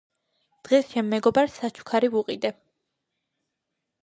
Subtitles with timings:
[0.67, 2.53] დღეს ჩემ მეგობარს საჩუქარი ვუყიდე